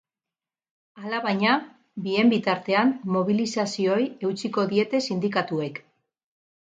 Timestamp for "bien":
2.07-2.33